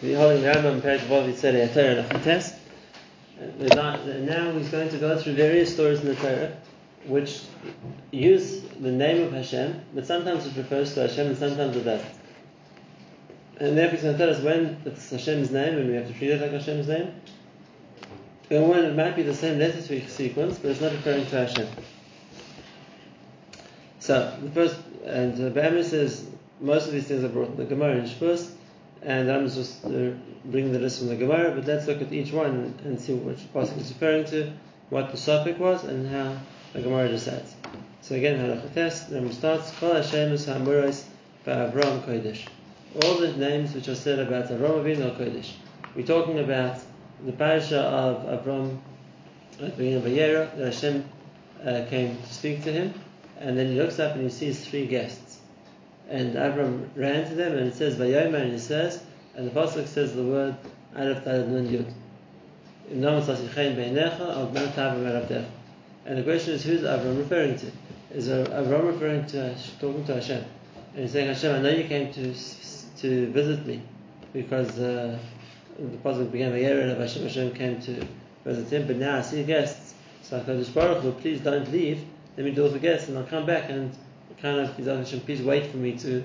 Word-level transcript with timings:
We're 0.00 0.16
holding 0.16 0.42
the 0.42 0.48
Rambam 0.48 0.80
page 0.80 1.02
of 1.02 1.08
Yesodei 1.08 1.68
HaTorah 1.68 2.08
and 2.08 2.22
Achates. 2.22 2.54
Now 4.26 4.52
he's 4.52 4.68
going 4.68 4.90
to 4.90 4.98
go 4.98 5.18
through 5.18 5.34
various 5.34 5.74
stories 5.74 6.00
in 6.00 6.06
the 6.06 6.14
Torah 6.14 6.56
which 7.06 7.42
use 8.12 8.60
the 8.80 8.92
name 8.92 9.24
of 9.24 9.32
Hashem, 9.32 9.80
but 9.94 10.06
sometimes 10.06 10.46
it 10.46 10.56
refers 10.56 10.94
to 10.94 11.08
Hashem 11.08 11.26
and 11.26 11.36
sometimes 11.36 11.76
it 11.76 11.82
doesn't. 11.82 12.12
And 13.58 13.76
therefore 13.76 13.96
he's 13.96 14.02
going 14.02 14.16
to 14.16 14.24
tell 14.24 14.34
us 14.34 14.40
when 14.40 14.80
it's 14.84 15.10
Hashem's 15.10 15.50
name 15.50 15.78
and 15.78 15.88
we 15.88 15.96
have 15.96 16.06
to 16.06 16.14
treat 16.14 16.30
it 16.30 16.40
like 16.40 16.52
Hashem's 16.52 16.86
name. 16.86 17.12
And 18.50 18.68
when 18.68 18.84
it 18.84 18.94
might 18.94 19.16
be 19.16 19.22
the 19.22 19.34
same 19.34 19.58
letter 19.58 19.82
sequence, 19.82 20.58
but 20.58 20.70
it's 20.70 20.80
not 20.80 20.92
referring 20.92 21.26
to 21.26 21.36
Hashem. 21.46 21.68
So 23.98 24.38
the 24.40 24.50
first, 24.50 24.76
and 25.04 25.44
uh, 25.44 25.50
Be'emer 25.50 25.82
says 25.82 26.24
most 26.60 26.86
of 26.86 26.92
these 26.92 27.08
things 27.08 27.24
are 27.24 27.28
brought 27.28 27.50
in 27.50 27.56
the 27.56 27.64
Gemara 27.64 27.96
in 27.96 28.08
Shabbos, 28.08 28.52
and 29.02 29.30
I'm 29.30 29.48
just 29.48 29.84
uh, 29.84 30.10
bringing 30.44 30.72
the 30.72 30.78
list 30.78 30.98
from 30.98 31.08
the 31.08 31.16
Gemara, 31.16 31.52
but 31.54 31.66
let's 31.66 31.86
look 31.86 32.02
at 32.02 32.12
each 32.12 32.32
one 32.32 32.74
and 32.84 33.00
see 33.00 33.14
which 33.14 33.38
pasuk 33.52 33.78
is 33.78 33.92
referring 33.92 34.24
to, 34.26 34.52
what 34.90 35.10
the 35.10 35.16
suffix 35.16 35.58
was, 35.58 35.84
and 35.84 36.08
how 36.08 36.36
the 36.72 36.82
Gemara 36.82 37.08
decides. 37.08 37.54
So 38.00 38.14
again, 38.14 38.38
halacha 38.38 38.72
test. 38.74 39.10
Then 39.10 39.24
we 39.24 39.32
start. 39.32 39.60
Kol 39.80 39.94
Hashem 39.94 40.32
Hamuros 40.32 41.04
Avram 41.46 42.02
Kodesh. 42.04 42.46
All 43.02 43.18
the 43.18 43.36
names 43.36 43.74
which 43.74 43.88
are 43.88 43.94
said 43.94 44.18
about 44.18 44.48
Avram 44.48 44.82
Avinu 44.82 45.16
Kodesh. 45.16 45.52
We're 45.94 46.06
talking 46.06 46.38
about 46.38 46.78
the 47.24 47.32
parasha 47.32 47.80
of 47.80 48.44
Avram 48.44 48.78
at 49.60 49.76
the 49.76 49.76
beginning 49.76 49.96
of 49.96 50.04
Vayera, 50.04 50.56
that 50.56 50.72
Hashem 50.72 51.04
uh, 51.64 51.84
came 51.90 52.16
to 52.16 52.32
speak 52.32 52.62
to 52.64 52.72
him, 52.72 52.94
and 53.40 53.58
then 53.58 53.68
he 53.68 53.74
looks 53.74 53.98
up 53.98 54.14
and 54.14 54.22
he 54.22 54.30
sees 54.30 54.64
three 54.64 54.86
guests. 54.86 55.27
And 56.08 56.36
Abram 56.36 56.90
ran 56.96 57.28
to 57.28 57.34
them, 57.34 57.52
and 57.56 57.66
it 57.66 57.74
says 57.74 57.96
Vayomer, 57.96 58.40
and 58.40 58.52
he 58.52 58.58
says, 58.58 59.02
and 59.36 59.46
the 59.46 59.50
pasuk 59.50 59.86
says 59.86 60.14
the 60.14 60.22
word 60.22 60.56
Aleph 60.96 61.24
Daled 61.24 61.48
Nun 61.48 61.68
Yud. 61.68 61.92
And 62.90 63.02
the 66.18 66.22
question 66.22 66.54
is, 66.54 66.64
who's 66.64 66.80
Avram 66.80 67.18
referring 67.18 67.58
to? 67.58 67.70
Is 68.14 68.28
Avram 68.28 68.86
referring 68.86 69.26
to 69.26 69.54
talking 69.78 70.04
to 70.06 70.14
Hashem? 70.14 70.42
And 70.94 71.02
he's 71.02 71.12
saying, 71.12 71.28
Hashem, 71.28 71.54
I 71.54 71.58
know 71.60 71.68
you 71.68 71.84
came 71.84 72.10
to 72.14 72.34
to 73.00 73.30
visit 73.30 73.64
me 73.66 73.82
because 74.32 74.78
uh, 74.78 75.18
the 75.78 75.96
pasuk 75.98 76.32
began 76.32 76.52
Vayomer 76.52 76.90
of 76.92 76.98
Hashem. 76.98 77.22
Hashem 77.24 77.52
came 77.54 77.80
to 77.82 78.06
visit 78.44 78.72
him, 78.72 78.86
but 78.86 78.96
now 78.96 79.18
I 79.18 79.20
see 79.22 79.44
guests. 79.44 79.94
So 80.22 80.38
I 80.38 80.42
Baruch 80.72 81.02
Hu, 81.02 81.12
please 81.12 81.40
don't 81.40 81.70
leave. 81.70 82.04
Let 82.36 82.44
me 82.46 82.52
deal 82.52 82.64
with 82.64 82.72
the 82.72 82.78
guests, 82.78 83.08
and 83.08 83.18
I'll 83.18 83.24
come 83.24 83.44
back 83.46 83.68
and 83.68 83.94
kind 84.40 84.60
of 84.60 84.76
Hashem, 84.76 85.20
please 85.20 85.42
wait 85.42 85.70
for 85.70 85.76
me 85.76 85.98
to 85.98 86.24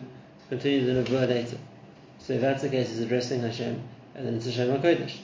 continue 0.49 0.85
the 0.85 1.03
Nebuah 1.03 1.27
later. 1.27 1.57
So 2.19 2.33
if 2.33 2.41
that's 2.41 2.61
the 2.61 2.69
case, 2.69 2.89
he's 2.89 2.99
addressing 2.99 3.41
Hashem, 3.41 3.81
and 4.15 4.27
then 4.27 4.35
it's 4.35 4.45
Hashem 4.45 4.69
HaKodesh. 4.69 5.17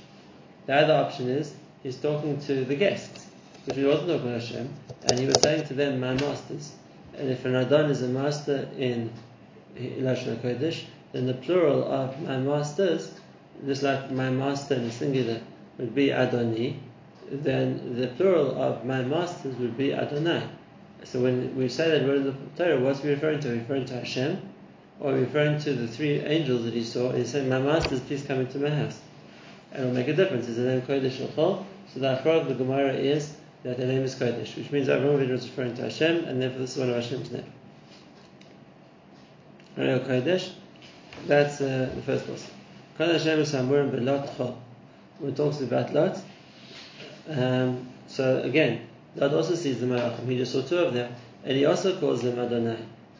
The 0.65 0.73
other 0.73 0.93
option 0.93 1.29
is, 1.29 1.53
he's 1.83 1.97
talking 1.97 2.39
to 2.41 2.65
the 2.65 2.75
guests, 2.75 3.27
which 3.65 3.77
he 3.77 3.85
wasn't 3.85 4.09
talking 4.09 4.27
to 4.27 4.39
Hashem, 4.39 4.73
and 5.09 5.19
he 5.19 5.25
was 5.25 5.41
saying 5.41 5.67
to 5.67 5.73
them, 5.73 5.99
my 5.99 6.13
masters. 6.13 6.73
And 7.17 7.29
if 7.29 7.45
an 7.45 7.55
Adon 7.55 7.89
is 7.89 8.01
a 8.01 8.07
master 8.07 8.69
in 8.77 9.11
Lashon 9.77 10.37
HaKodesh, 10.37 10.83
then 11.11 11.25
the 11.25 11.33
plural 11.33 11.83
of 11.83 12.19
my 12.21 12.37
masters, 12.37 13.11
just 13.65 13.83
like 13.83 14.11
my 14.11 14.29
master 14.29 14.75
in 14.75 14.83
the 14.83 14.91
singular 14.91 15.41
would 15.77 15.95
be 15.95 16.07
Adoni, 16.07 16.77
then 17.31 17.95
the 17.99 18.07
plural 18.07 18.61
of 18.61 18.85
my 18.85 19.01
masters 19.01 19.55
would 19.57 19.77
be 19.77 19.93
Adonai. 19.93 20.47
So 21.03 21.21
when 21.21 21.55
we 21.55 21.69
say 21.69 21.89
that 21.91 22.07
word 22.07 22.23
the 22.23 22.33
Torah, 22.57 22.79
what's 22.79 23.01
we 23.01 23.11
referring 23.11 23.39
to? 23.41 23.49
We 23.49 23.59
referring 23.59 23.85
to 23.85 23.95
Hashem? 23.95 24.41
Or 24.99 25.13
referring 25.13 25.59
to 25.61 25.73
the 25.73 25.87
three 25.87 26.19
angels 26.19 26.65
that 26.65 26.73
he 26.73 26.83
saw? 26.83 27.09
and 27.09 27.19
He 27.19 27.25
said, 27.25 27.47
My 27.47 27.59
masters, 27.59 28.01
please 28.01 28.23
come 28.23 28.41
into 28.41 28.59
my 28.59 28.69
house. 28.69 28.99
And 29.71 29.83
it'll 29.83 29.95
make 29.95 30.07
a 30.07 30.13
difference. 30.13 30.47
Is 30.47 30.57
the 30.57 30.63
name 30.63 30.81
Kodesh 30.81 31.21
or 31.21 31.65
So 31.93 31.99
the 31.99 32.17
Achra 32.17 32.41
of 32.41 32.47
the 32.47 32.55
Gemara 32.55 32.93
is 32.93 33.35
that 33.63 33.77
the 33.77 33.85
name 33.85 34.03
is 34.03 34.15
Kodesh, 34.15 34.55
which 34.57 34.71
means 34.71 34.87
Avraham 34.87 35.29
was 35.29 35.47
referring 35.47 35.75
to 35.75 35.83
Hashem, 35.83 36.25
and 36.25 36.41
therefore 36.41 36.59
this 36.59 36.73
is 36.73 36.77
one 36.77 36.89
of 36.89 36.95
Hashem's 36.95 37.31
name. 37.31 37.45
Kodesh, 39.77 40.51
that's 41.27 41.61
uh, 41.61 41.89
the 41.95 42.01
first 42.01 42.25
person. 42.25 42.51
Kodesh 42.97 43.19
Hashem 43.19 43.39
is 43.39 43.53
Hamurim 43.53 43.91
Belot 43.91 44.27
Chol. 44.35 44.57
When 45.19 45.31
it 45.31 45.37
talks 45.37 45.61
about 45.61 45.93
Lot, 45.93 46.21
um, 47.29 47.87
so 48.07 48.41
again, 48.41 48.87
God 49.17 49.33
also 49.33 49.55
sees 49.55 49.79
the 49.79 49.87
Malachim. 49.87 50.27
He 50.27 50.37
just 50.37 50.51
saw 50.51 50.61
two 50.61 50.79
of 50.79 50.93
them, 50.93 51.13
and 51.43 51.57
he 51.57 51.65
also 51.65 51.99
calls 51.99 52.21
them 52.21 52.39
Adonai. 52.39 52.77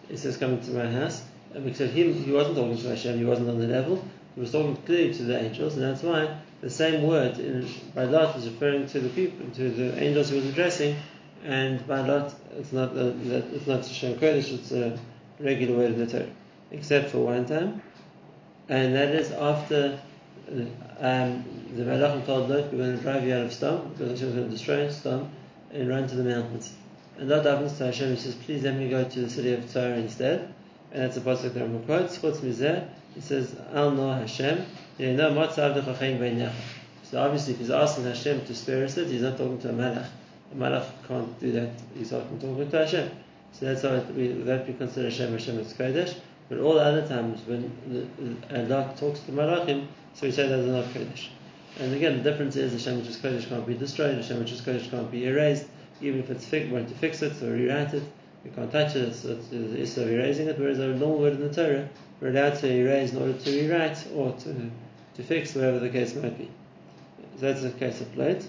He 0.07 0.17
says, 0.17 0.37
"Come 0.37 0.53
into 0.53 0.71
my 0.71 0.89
house." 0.89 1.23
And 1.53 1.65
because 1.65 1.91
he, 1.91 2.11
he 2.13 2.31
wasn't 2.31 2.57
talking 2.57 2.77
to 2.77 2.89
Hashem, 2.89 3.17
he 3.17 3.25
wasn't 3.25 3.49
on 3.49 3.59
the 3.59 3.67
level. 3.67 4.03
He 4.35 4.41
was 4.41 4.51
talking 4.51 4.75
clearly 4.85 5.13
to 5.15 5.23
the 5.23 5.39
angels, 5.39 5.75
and 5.75 5.83
that's 5.83 6.03
why 6.03 6.37
the 6.61 6.69
same 6.69 7.07
word 7.07 7.39
in, 7.39 7.67
by 7.95 8.03
Lot 8.03 8.35
is 8.37 8.47
referring 8.47 8.87
to 8.87 8.99
the 8.99 9.09
people, 9.09 9.49
to 9.55 9.69
the 9.69 10.01
angels 10.01 10.29
he 10.29 10.35
was 10.35 10.45
addressing, 10.45 10.95
and 11.43 11.85
by 11.87 12.01
Lot 12.01 12.33
it's 12.57 12.71
not 12.71 12.95
uh, 12.95 13.13
it's 13.53 13.65
not 13.65 13.85
Hashem 13.85 14.19
Kodesh, 14.19 14.53
it's 14.53 14.71
a 14.71 14.97
regular 15.39 15.77
word 15.77 15.93
in 15.93 15.99
the 15.99 16.07
Torah, 16.07 16.29
except 16.71 17.09
for 17.09 17.19
one 17.19 17.45
time, 17.45 17.81
and 18.67 18.95
that 18.95 19.09
is 19.15 19.31
after. 19.31 19.99
Uh, 20.49 20.65
um, 20.99 21.45
the 21.75 21.83
Malachim 21.83 22.25
told 22.25 22.49
Lot, 22.49 22.71
we're 22.71 22.79
going 22.79 22.97
to 22.97 23.01
drive 23.01 23.23
you 23.25 23.33
out 23.33 23.45
of 23.45 23.53
Sodom, 23.53 23.89
because 23.89 24.11
Hashem 24.11 24.29
is 24.29 24.35
going 24.35 24.45
to 24.45 24.51
destroy 24.51 24.89
Sodom, 24.89 25.31
and 25.73 25.89
run 25.89 26.07
to 26.07 26.15
the 26.15 26.23
mountains. 26.23 26.73
And 27.17 27.29
that 27.29 27.45
happens 27.45 27.77
to 27.77 27.85
Hashem, 27.85 28.11
he 28.11 28.15
says, 28.15 28.35
please 28.35 28.63
let 28.63 28.75
me 28.75 28.89
go 28.89 29.03
to 29.03 29.19
the 29.19 29.29
city 29.29 29.53
of 29.53 29.61
Tzoar 29.61 29.97
instead. 29.97 30.53
And 30.91 31.03
that's 31.03 31.17
a 31.17 31.21
pasuk 31.21 31.53
that 31.53 31.63
Rambam 31.63 31.85
quotes. 31.85 32.17
Chutz 32.17 32.37
mizeh, 32.37 32.87
he 33.13 33.21
says, 33.21 33.55
Al 33.73 33.91
no 33.91 34.13
Hashem, 34.13 34.65
so 34.99 35.05
obviously, 37.21 37.53
if 37.53 37.59
he's 37.59 37.69
asking 37.69 38.03
Hashem 38.03 38.45
to 38.45 38.53
spare 38.53 38.83
us 38.83 38.97
it, 38.97 39.07
he's 39.07 39.21
not 39.21 39.37
talking 39.37 39.57
to 39.59 39.69
a 39.69 39.71
malach. 39.71 40.09
A 40.51 40.55
malach 40.55 40.85
can't 41.07 41.39
do 41.39 41.53
that. 41.53 41.69
He's 41.97 42.09
talking, 42.09 42.37
to 42.37 42.77
Hashem. 42.77 43.09
So 43.53 43.65
that's 43.65 43.81
how 43.83 43.97
we, 44.13 44.27
that 44.43 44.67
we 44.67 44.73
consider 44.73 45.09
Hashem 45.09 45.31
Hashem 45.31 45.57
as 45.59 45.73
Kodesh. 45.73 46.17
But 46.49 46.59
all 46.59 46.73
the 46.73 46.81
other 46.81 47.07
times 47.07 47.39
when 47.47 48.43
Allah 48.51 48.93
talks 48.99 49.21
to 49.21 49.31
malachim, 49.31 49.87
so 50.13 50.27
we 50.27 50.31
say 50.33 50.49
that 50.49 50.57
they're 50.57 50.73
not 50.73 50.85
Kodesh. 50.93 51.29
And 51.79 51.93
again, 51.93 52.17
the 52.21 52.29
difference 52.29 52.57
is 52.57 52.73
Hashem 52.73 52.99
which 52.99 53.07
is 53.07 53.17
Kodesh 53.17 53.47
can't 53.47 53.65
be 53.65 53.73
destroyed, 53.73 54.15
Hashem 54.15 54.39
which 54.39 54.51
is 54.51 54.59
Kodesh 54.61 54.89
can't 54.91 55.09
be 55.09 55.25
erased, 55.25 55.65
even 56.01 56.19
if 56.19 56.29
it's 56.29 56.51
we're 56.51 56.83
to 56.83 56.93
fix 56.95 57.21
it 57.21 57.41
or 57.41 57.53
rewrite 57.53 57.93
it, 57.93 58.03
we 58.43 58.51
can't 58.51 58.71
touch 58.71 58.95
it, 58.95 59.13
so 59.13 59.29
it's 59.29 59.51
issue 59.51 60.01
of 60.01 60.11
erasing 60.11 60.47
it, 60.47 60.59
whereas 60.59 60.79
a 60.79 60.87
normal 60.87 61.19
word 61.19 61.33
in 61.33 61.41
the 61.41 61.53
Torah, 61.53 61.87
we're 62.19 62.29
allowed 62.29 62.55
to 62.55 62.69
erase 62.69 63.13
in 63.13 63.21
order 63.21 63.33
to 63.33 63.51
rewrite 63.51 64.05
or 64.13 64.33
to, 64.33 64.71
to 65.15 65.23
fix, 65.23 65.55
whatever 65.55 65.79
the 65.79 65.89
case 65.89 66.15
might 66.15 66.37
be. 66.37 66.49
So 67.39 67.45
that's 67.45 67.61
the 67.61 67.71
case 67.71 68.01
of 68.01 68.11
plate. 68.13 68.45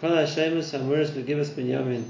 Kol 0.00 0.10
Hashemus 0.10 0.76
Hamuris 0.76 1.10
Begivus 1.10 1.50
Binyamin 1.50 2.04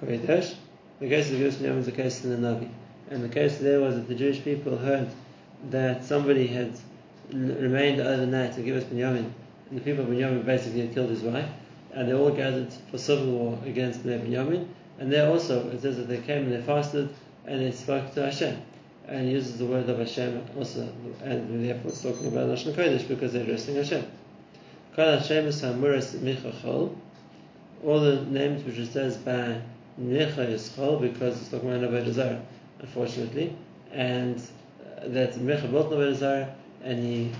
Kodesh. 0.00 0.54
The 0.98 1.08
case 1.08 1.30
of 1.30 1.36
Begivus 1.36 1.54
Binyamin 1.54 1.78
is 1.78 1.86
the 1.86 1.92
case 1.92 2.24
in 2.24 2.30
the 2.30 2.48
Navi. 2.48 2.68
And 3.10 3.22
the 3.22 3.28
case 3.28 3.58
there 3.58 3.80
was 3.80 3.94
that 3.94 4.08
the 4.08 4.14
Jewish 4.14 4.42
people 4.42 4.76
heard 4.76 5.08
that 5.70 6.04
somebody 6.04 6.46
had 6.46 6.72
remained 7.32 8.00
overnight 8.00 8.54
to 8.54 8.62
give 8.62 8.76
us 8.76 8.84
Binyamin. 8.84 9.30
And 9.70 9.78
the 9.78 9.80
people 9.80 10.04
of 10.04 10.10
Binyamin 10.10 10.44
basically 10.44 10.80
had 10.80 10.94
killed 10.94 11.10
his 11.10 11.22
wife. 11.22 11.48
And 11.92 12.08
they 12.08 12.14
all 12.14 12.30
gathered 12.30 12.72
for 12.90 12.98
civil 12.98 13.26
war 13.26 13.58
against 13.64 14.04
the 14.04 14.10
Binyamin. 14.10 14.66
And 14.98 15.12
there 15.12 15.30
also, 15.30 15.68
it 15.70 15.82
says 15.82 15.96
that 15.96 16.08
they 16.08 16.18
came 16.18 16.44
and 16.44 16.52
they 16.52 16.62
fasted 16.62 17.08
and 17.46 17.60
they 17.60 17.70
spoke 17.70 18.14
to 18.14 18.26
Hashem. 18.26 18.60
And 19.06 19.30
uses 19.30 19.58
the 19.58 19.64
word 19.64 19.88
of 19.88 19.98
Hashem 19.98 20.44
also. 20.56 20.92
And 21.22 21.64
therefore 21.64 21.90
it's 21.90 22.02
talking 22.02 22.28
about 22.28 22.48
Lashon 22.48 22.74
Kodesh 22.74 23.08
because 23.08 23.32
they're 23.32 23.42
addressing 23.42 23.76
Hashem. 23.76 24.04
All 27.84 28.00
the 28.00 28.20
names 28.22 28.64
which 28.64 28.78
it 28.78 28.92
says 28.92 29.16
by 29.16 29.60
Micha 30.00 30.50
is 30.50 30.68
Chol 30.70 31.00
because 31.00 31.40
it's 31.40 31.48
talking 31.48 31.72
about 31.72 31.90
Avodah 31.90 32.40
unfortunately. 32.80 33.56
And 33.92 34.36
uh, 34.38 35.08
that 35.08 35.34
Micha 35.34 35.70
built 35.70 35.90
Avodah 35.90 36.14
Zarah 36.14 36.54
and 36.82 36.98
he 36.98 37.32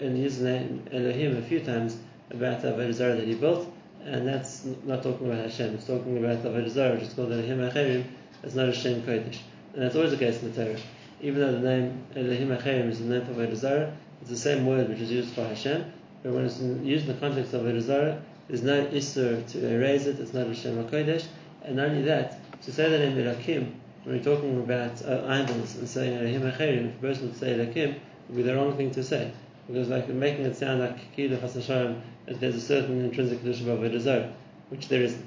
and 0.00 0.16
he 0.16 0.22
used 0.22 0.40
the 0.40 0.50
name 0.50 0.84
Elohim 0.92 1.36
a 1.36 1.42
few 1.42 1.60
times 1.60 1.96
about 2.30 2.62
the 2.62 2.68
Avodah 2.68 3.16
that 3.16 3.26
he 3.26 3.34
built, 3.34 3.72
and 4.04 4.26
that's 4.26 4.64
not 4.84 5.02
talking 5.02 5.26
about 5.26 5.44
Hashem. 5.44 5.74
It's 5.74 5.86
talking 5.86 6.18
about 6.18 6.42
the 6.42 6.50
Avodah 6.50 6.94
which 6.94 7.02
is 7.04 7.14
called 7.14 7.32
Elohim 7.32 7.58
Acherim. 7.58 8.04
It's 8.42 8.54
not 8.54 8.66
Hashem 8.66 9.02
Kodesh, 9.02 9.38
and 9.74 9.82
that's 9.82 9.94
always 9.96 10.10
the 10.10 10.18
case 10.18 10.42
in 10.42 10.52
the 10.52 10.64
Torah. 10.64 10.78
Even 11.20 11.40
though 11.40 11.52
the 11.52 11.60
name 11.60 12.04
Elohim 12.14 12.48
Acherim 12.48 12.88
is 12.88 12.98
the 12.98 13.06
name 13.06 13.24
for 13.24 13.32
Avodah 13.32 13.92
it's 14.20 14.30
the 14.30 14.36
same 14.36 14.66
word 14.66 14.88
which 14.88 15.00
is 15.00 15.10
used 15.10 15.34
for 15.34 15.46
Hashem. 15.46 15.92
But 16.22 16.32
when 16.32 16.46
it's 16.46 16.58
used 16.58 17.08
in 17.08 17.14
the 17.14 17.20
context 17.20 17.54
of 17.54 17.62
Avodah 17.62 18.20
there's 18.48 18.62
no 18.62 18.86
Isser 18.86 19.46
to 19.46 19.74
erase 19.74 20.06
it. 20.06 20.20
It's 20.20 20.32
not 20.32 20.46
Hashem 20.46 20.88
Kodesh, 20.88 21.26
and 21.62 21.76
not 21.76 21.88
only 21.88 22.02
that, 22.02 22.40
to 22.62 22.72
say 22.72 22.90
the 22.90 22.98
name 22.98 23.18
Elohim 23.18 23.74
when 24.04 24.16
we're 24.16 24.24
talking 24.24 24.56
about 24.58 25.04
uh, 25.04 25.26
idols 25.26 25.76
and 25.76 25.88
saying 25.88 26.16
Elohim 26.16 26.42
Acherim, 26.42 26.90
if 26.90 26.96
a 26.96 27.00
person 27.00 27.28
would 27.28 27.36
say 27.36 27.54
Elohim 27.54 27.96
would 28.28 28.36
be 28.36 28.42
the 28.42 28.54
wrong 28.54 28.76
thing 28.76 28.90
to 28.92 29.02
say. 29.02 29.32
Because 29.66 29.88
like 29.88 30.08
making 30.08 30.44
it 30.44 30.56
sound 30.56 30.80
like 30.80 31.14
Kidu 31.16 31.36
Chasashayim, 31.38 32.00
that 32.26 32.40
there's 32.40 32.54
a 32.54 32.60
certain 32.60 33.04
intrinsic 33.04 33.40
condition 33.40 33.68
of 33.70 33.80
Avodah 33.80 34.32
which 34.70 34.88
there 34.88 35.02
isn't. 35.02 35.26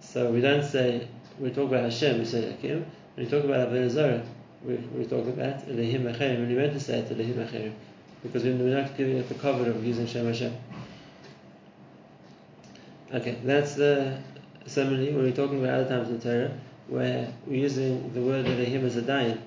So 0.00 0.30
we 0.30 0.40
don't 0.40 0.64
say, 0.64 1.08
we 1.38 1.50
talk 1.50 1.68
about 1.68 1.84
Hashem, 1.84 2.18
we 2.18 2.24
say 2.24 2.50
Hakim. 2.50 2.86
When 3.14 3.26
we 3.26 3.30
talk 3.30 3.44
about 3.44 3.68
Avodah 3.68 4.24
we, 4.64 4.74
we 4.76 5.06
talk 5.06 5.26
about 5.26 5.68
Elohim 5.68 6.04
Acherim, 6.04 6.36
and 6.36 6.48
we 6.48 6.54
meant 6.54 6.72
to 6.72 6.80
say 6.80 6.98
it 6.98 7.10
Elohim 7.10 7.34
Acherim. 7.34 7.72
because 8.22 8.44
we're 8.44 8.54
not 8.54 8.96
giving 8.96 9.16
it 9.16 9.28
the 9.28 9.34
cover 9.34 9.70
of 9.70 9.84
using 9.84 10.06
Shem 10.06 10.26
Hashem. 10.26 10.56
Okay, 13.14 13.38
that's 13.44 13.74
the 13.74 14.18
similarly 14.66 15.12
when 15.12 15.22
we're 15.22 15.32
talking 15.32 15.60
about 15.64 15.80
other 15.80 15.88
times 15.88 16.10
in 16.10 16.20
Torah 16.20 16.52
where 16.88 17.32
we're 17.46 17.62
using 17.62 18.12
the 18.12 18.20
word 18.20 18.46
Elohim 18.46 18.84
as 18.84 18.96
a 18.96 19.02
dayan. 19.02 19.40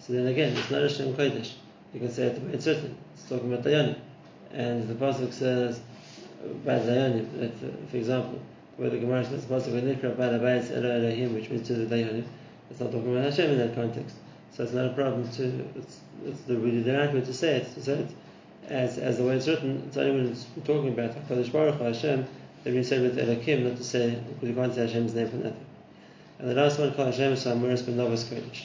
So 0.00 0.12
then 0.12 0.26
again, 0.26 0.56
it's 0.56 0.70
not 0.70 0.82
a 0.82 0.88
Shem 0.88 1.14
Kodesh. 1.14 1.52
You 1.94 2.00
can 2.00 2.12
say 2.12 2.24
it 2.24 2.42
it's 2.52 2.66
written. 2.66 2.96
It's 3.14 3.28
talking 3.28 3.52
about 3.52 3.64
Dayanim. 3.64 3.98
And 4.52 4.88
the 4.88 4.94
Pasuk 4.94 5.32
says 5.32 5.80
about 6.44 6.82
Dayanim, 6.82 7.44
uh, 7.44 7.88
for 7.90 7.96
example, 7.96 8.40
where 8.76 8.90
the 8.90 8.98
Gemara 8.98 9.24
says 9.24 9.44
Pasuk 9.46 9.80
Nikra 9.82 10.14
Balabayis 10.14 10.70
Elo 10.70 10.90
Elohim, 10.90 11.34
which 11.34 11.48
means 11.50 11.66
to 11.66 11.74
the 11.74 11.96
Dayanim, 11.96 12.24
it's 12.70 12.80
not 12.80 12.92
talking 12.92 13.12
about 13.12 13.24
Hashem 13.24 13.50
in 13.50 13.58
that 13.58 13.74
context. 13.74 14.16
So 14.52 14.64
it's 14.64 14.72
not 14.72 14.86
a 14.86 14.92
problem 14.92 15.30
to, 15.32 15.64
it's, 15.76 16.00
it's 16.26 16.40
the 16.42 16.56
really 16.56 16.82
the 16.82 16.98
right 16.98 17.12
way 17.12 17.20
to 17.20 17.32
say 17.32 17.56
it, 17.56 17.74
to 17.74 17.82
say 17.82 17.92
it 17.92 18.10
as, 18.68 18.98
as 18.98 19.18
the 19.18 19.24
way 19.24 19.36
it's 19.36 19.48
written. 19.48 19.84
It's 19.86 19.96
only 19.96 20.12
when 20.12 20.32
it's 20.32 20.46
talking 20.64 20.88
about 20.88 21.12
HaKadosh 21.12 21.52
Baruch 21.52 21.80
Hashem, 21.80 22.26
that 22.64 22.74
we 22.74 22.82
say 22.82 23.00
with 23.00 23.18
Elohim, 23.18 23.64
not 23.64 23.76
to 23.76 23.84
say, 23.84 24.18
you 24.42 24.54
can't 24.54 24.74
say 24.74 24.86
Hashem's 24.86 25.14
name 25.14 25.28
for 25.28 25.36
nothing. 25.36 25.66
And 26.38 26.50
the 26.50 26.54
last 26.54 26.78
one, 26.78 26.92
called 26.92 27.14
Hashem 27.14 27.36
Samuris 27.36 27.82
Ben 27.82 27.96
Novus 27.96 28.24
Kodesh. 28.24 28.64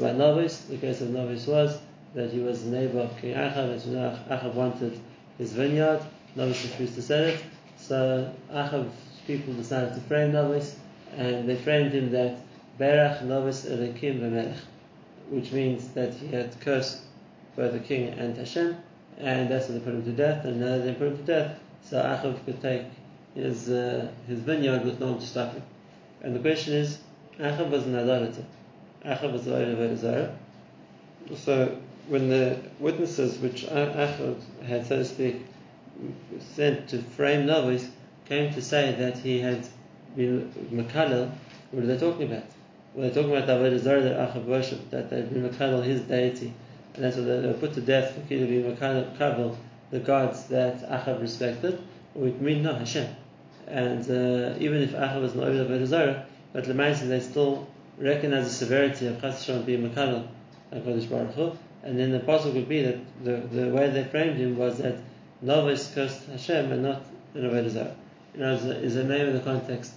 By 0.00 0.12
Novus, 0.12 0.60
the 0.62 0.78
case 0.78 1.00
of 1.00 1.10
Novus 1.10 1.46
was 1.46 1.78
that 2.14 2.30
he 2.30 2.40
was 2.40 2.64
the 2.64 2.70
neighbor 2.70 3.00
of 3.00 3.16
King 3.18 3.34
Achav, 3.34 3.84
and 3.84 3.96
Achav 4.30 4.54
wanted 4.54 5.00
his 5.38 5.52
vineyard, 5.52 6.00
Novus 6.34 6.64
refused 6.64 6.94
to 6.94 7.02
sell 7.02 7.24
it, 7.24 7.42
so 7.76 8.32
Achav's 8.50 8.94
people 9.26 9.52
decided 9.54 9.94
to 9.94 10.00
frame 10.02 10.32
Novus, 10.32 10.76
and 11.16 11.48
they 11.48 11.56
framed 11.56 11.92
him 11.92 12.10
that 12.12 12.38
Berach 12.78 13.22
Novus 13.22 13.64
Elokim 13.66 14.20
V'Melech, 14.20 14.56
which 15.30 15.52
means 15.52 15.88
that 15.88 16.14
he 16.14 16.28
had 16.28 16.58
cursed 16.60 17.00
both 17.56 17.72
the 17.72 17.80
king 17.80 18.08
and 18.18 18.36
Hashem, 18.36 18.76
and 19.18 19.48
that's 19.48 19.68
why 19.68 19.74
they 19.74 19.80
put 19.80 19.94
him 19.94 20.04
to 20.04 20.12
death, 20.12 20.44
and 20.44 20.60
now 20.60 20.78
they 20.78 20.92
put 20.92 21.08
him 21.08 21.16
to 21.18 21.22
death, 21.22 21.58
so 21.82 22.02
Achav 22.02 22.44
could 22.44 22.60
take 22.60 22.84
his, 23.34 23.68
uh, 23.68 24.10
his 24.26 24.40
vineyard 24.40 24.84
with 24.84 25.00
no 25.00 25.12
one 25.12 25.18
to 25.18 25.26
stop 25.26 25.52
him. 25.52 25.62
And 26.22 26.34
the 26.34 26.40
question 26.40 26.74
is, 26.74 26.98
Achav 27.38 27.70
was 27.70 27.86
an 27.86 27.94
idolater. 27.94 28.44
Achav 29.04 29.32
was 29.32 29.44
the 29.44 29.52
Avodah 29.52 29.96
Zarah. 29.96 30.38
So 31.36 31.78
when 32.08 32.28
the 32.28 32.58
witnesses 32.78 33.38
which 33.38 33.64
Achav 33.66 34.36
had, 34.64 34.86
so 34.86 34.96
to 34.96 35.04
speak, 35.04 35.44
sent 36.54 36.88
to 36.88 37.02
frame 37.02 37.46
Novis 37.46 37.88
came 38.26 38.52
to 38.54 38.62
say 38.62 38.94
that 38.98 39.18
he 39.18 39.40
had 39.40 39.66
been 40.14 40.52
Makalel, 40.72 41.30
what 41.70 41.84
are 41.84 41.86
they 41.86 41.98
talking 41.98 42.30
about? 42.30 42.44
Well, 42.94 43.08
they're 43.08 43.22
talking 43.22 43.36
about 43.36 43.46
the 43.46 43.54
Avodah 43.54 43.78
Zarah 43.78 44.02
that 44.02 44.34
Achav 44.34 44.44
worshipped, 44.44 44.90
that 44.90 45.10
they'd 45.10 45.32
been 45.32 45.48
Makalel, 45.48 45.84
his 45.84 46.02
deity, 46.02 46.52
and 46.94 47.04
that's 47.04 47.16
what 47.16 47.26
they 47.26 47.46
were 47.46 47.54
put 47.54 47.74
to 47.74 47.80
death 47.80 48.14
for 48.14 48.20
to 48.20 48.46
be 48.46 48.62
Makalel, 48.62 49.56
the 49.90 50.00
gods 50.00 50.44
that 50.46 50.88
Achav 50.88 51.20
respected, 51.20 51.82
or 52.14 52.28
it 52.28 52.40
mean 52.40 52.62
no 52.62 52.74
Hashem. 52.74 53.08
And 53.66 54.02
uh, 54.08 54.56
even 54.60 54.82
if 54.82 54.92
Achav 54.92 55.22
was 55.22 55.34
not 55.34 55.48
Avodah 55.48 55.86
Zarah, 55.86 56.26
but 56.52 56.64
Lemaisa 56.64 57.08
they 57.08 57.20
still 57.20 57.66
recognize 57.98 58.44
the 58.44 58.52
severity 58.52 59.06
of 59.06 59.20
Chas 59.20 59.46
being 59.64 59.90
Makalel, 59.90 60.26
HaKadosh 60.72 61.08
Baruch 61.08 61.34
Hu, 61.34 61.52
and 61.86 61.96
then 61.96 62.10
the 62.10 62.18
pasuk 62.18 62.52
could 62.52 62.68
be 62.68 62.82
that 62.82 62.98
the, 63.24 63.36
the 63.54 63.68
way 63.68 63.88
they 63.88 64.02
framed 64.02 64.36
him 64.36 64.58
was 64.58 64.78
that 64.78 64.96
Novis 65.44 65.94
cursed 65.94 66.26
Hashem 66.26 66.72
and 66.72 66.82
not 66.82 67.02
the 67.32 67.40
Avodah 67.40 67.70
Zarah. 67.70 67.94
You 68.34 68.40
know, 68.40 68.54
is 68.54 68.94
the 68.96 69.04
name 69.04 69.28
of 69.28 69.34
the 69.34 69.40
context. 69.40 69.92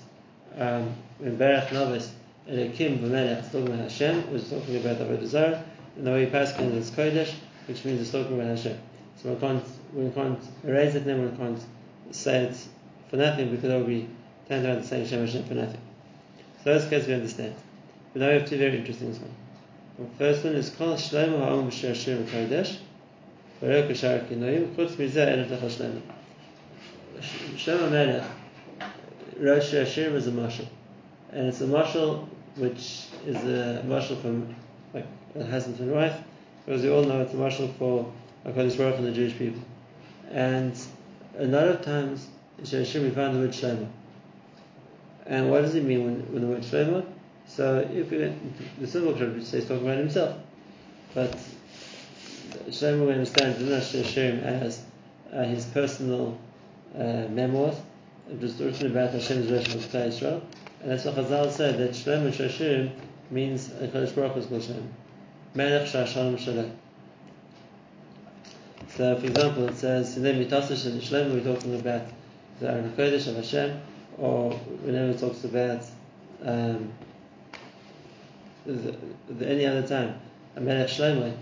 Um, 0.56 0.94
when 1.18 1.36
Berach 1.38 1.70
Novis, 1.70 2.12
Elokim 2.48 3.00
V'Melech 3.00 3.44
is 3.44 3.52
talking 3.52 3.68
about 3.68 3.80
Hashem, 3.80 4.32
was 4.32 4.50
talking 4.50 4.76
about 4.76 4.98
Avodah 4.98 5.26
Zarah, 5.26 5.64
and 5.98 6.06
the 6.06 6.12
way 6.12 6.26
he 6.26 6.32
passed 6.32 6.60
it 6.60 6.72
is 6.74 6.92
Kodesh, 6.92 7.34
which 7.68 7.84
means 7.84 8.02
it's 8.02 8.12
talking 8.12 8.40
about 8.40 8.56
Hashem. 8.56 8.78
So 9.18 9.34
we 9.34 9.40
can't, 9.40 9.64
we 9.94 10.10
can't 10.12 10.40
erase 10.64 10.94
it, 10.94 11.06
then 11.06 11.28
we 11.28 11.38
can't 11.38 11.60
say 12.12 12.44
it 12.44 12.68
for 13.10 13.18
nothing 13.18 13.50
because 13.50 13.72
it 13.72 13.76
will 13.76 13.84
be 13.84 14.08
turned 14.48 14.66
around 14.66 14.84
saying 14.84 15.06
Hashem 15.06 15.26
Hashem 15.26 15.44
for 15.46 15.56
nothing. 15.56 15.82
So 16.64 16.74
those 16.74 16.88
cases 16.88 17.08
we 17.08 17.16
understand. 17.16 17.56
But 18.14 18.22
now 18.22 18.28
we 18.28 18.34
have 18.36 18.48
two 18.48 18.58
very 18.60 18.78
interesting 18.78 19.08
ones. 19.08 19.20
First 20.18 20.46
one 20.46 20.56
is 20.56 20.70
Kol 20.70 20.94
Shlomo 20.94 21.40
Ha'om 21.40 21.70
B'Shir 21.70 21.94
Shir 21.94 22.24
Kodesh 22.24 22.78
V'Rek 23.62 23.94
Shar 23.94 24.20
Kinoim 24.20 24.74
Chutz 24.74 24.96
Mizeh 24.96 25.28
Elef 25.28 25.50
Lechol 25.50 25.70
Shlomo 25.70 26.02
Shlomo 27.58 27.92
Melech 29.38 29.62
Shir 29.62 29.86
Shir 29.86 30.16
as 30.16 30.28
a 30.28 30.32
mashal. 30.32 30.68
And 31.34 31.48
it's 31.48 31.60
a 31.60 31.66
mashal 31.66 32.30
which 32.56 33.08
is 33.28 33.36
a 33.36 33.84
mashal 33.86 34.22
from 34.22 34.56
like 34.94 35.06
a 35.36 35.46
husband 35.46 35.80
and 35.82 35.92
wife, 35.92 36.16
because 36.66 36.82
we 36.82 36.90
all 36.90 37.04
know 37.04 37.22
it's 37.22 37.34
a 37.34 37.38
mashal 37.38 37.76
for 37.76 38.10
HaKadosh 38.46 38.78
Baruch 38.78 39.00
and 39.00 39.08
the 39.08 39.12
Jewish 39.12 39.38
people. 39.38 39.62
And 40.32 40.80
a 41.38 41.46
lot 41.46 41.68
of 41.68 41.82
times 41.82 42.26
in 42.58 42.86
Shir 42.86 43.02
we 43.02 43.10
find 43.10 43.36
the 43.36 43.40
word 43.40 43.52
Shlomo. 43.52 43.90
And 45.26 45.52
what 45.52 45.64
does 45.64 45.76
it 45.76 45.84
mean 45.84 46.06
when, 46.06 46.34
when 46.34 46.42
the 46.42 46.48
word 46.48 46.62
Shlomo? 46.62 47.06
So 47.50 47.80
if 47.92 48.12
we, 48.12 48.32
the 48.80 48.88
simple 48.88 49.14
interpretation 49.14 49.46
says 49.46 49.68
talking 49.68 49.86
about 49.86 49.98
himself, 49.98 50.38
but 51.16 51.36
Shlomo 52.68 53.08
we 53.08 53.14
understand 53.14 53.56
Hashem 53.56 54.40
as 54.40 54.84
uh, 55.34 55.44
his 55.44 55.66
personal 55.66 56.40
uh, 56.96 57.26
memoirs, 57.30 57.76
just 58.40 58.60
written 58.60 58.92
about 58.92 59.12
Hashem's 59.12 59.50
relationship 59.50 59.94
with 59.94 59.96
Israel, 59.96 60.44
and 60.82 60.92
that's 60.92 61.06
what 61.06 61.16
Chazal 61.16 61.52
said 61.52 61.80
that 61.80 61.92
Shlomo 61.92 62.32
Shashim 62.32 62.92
means 63.32 63.70
Hakadosh 63.70 64.14
Baruch 64.14 64.34
Hu 64.34 64.40
is 64.40 64.46
called 64.46 64.88
Melech 65.56 65.88
Shashalom 65.88 66.38
Shalom. 66.38 66.72
So, 68.96 69.20
for 69.20 69.26
example, 69.26 69.68
it 69.68 69.76
says 69.76 70.16
in 70.18 70.24
the 70.24 70.34
Mitasish 70.34 70.86
and 70.86 71.02
Shlomo 71.02 71.34
we're 71.34 71.56
talking 71.56 71.80
about 71.80 72.04
the 72.60 72.70
Aron 72.70 72.92
Kodesh 72.92 73.28
of 73.28 73.38
Hashem, 73.38 73.82
or 74.20 74.52
whenever 74.52 75.12
it 75.12 75.20
talks 75.20 75.44
about 75.44 75.84
um, 76.44 76.94
the, 78.66 78.96
any 79.48 79.66
other 79.66 79.86
time, 79.86 80.20
a 80.56 80.62
Melech 80.62 80.90
Shlomo 80.90 81.36